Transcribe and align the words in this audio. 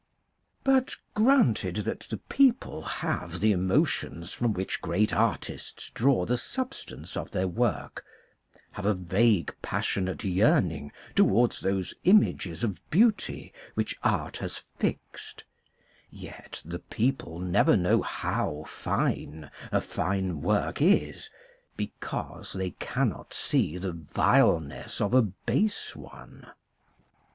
But 0.63 0.95
granted 1.13 1.75
that 1.85 1.99
the 2.09 2.17
people 2.17 2.81
have 2.81 3.39
the 3.39 3.51
emotions 3.51 4.33
from 4.33 4.51
which 4.51 4.81
great 4.81 5.13
artists 5.13 5.91
draw 5.91 6.25
the 6.25 6.39
substance 6.39 7.15
of 7.15 7.29
their 7.29 7.47
work, 7.47 8.03
have 8.71 8.87
a 8.87 8.95
vague 8.95 9.53
passionate 9.61 10.23
yearning 10.23 10.91
towards 11.15 11.59
those 11.59 11.93
images 12.03 12.63
of 12.63 12.79
beauty 12.89 13.53
which 13.75 13.95
art 14.01 14.37
has 14.37 14.63
fixed, 14.79 15.43
yet 16.09 16.63
the 16.65 16.79
people 16.79 17.37
never 17.37 17.77
know 17.77 18.01
how 18.01 18.65
fine 18.67 19.51
a 19.71 19.79
fine 19.81 20.41
work 20.41 20.81
is, 20.81 21.29
because 21.77 22.53
they 22.53 22.71
cannot 22.71 23.35
see 23.35 23.77
the 23.77 23.91
vileness 23.91 24.99
of 24.99 25.13
a 25.13 25.21
base 25.21 25.95
one. 25.95 26.47